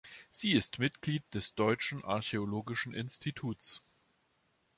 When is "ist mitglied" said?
0.53-1.21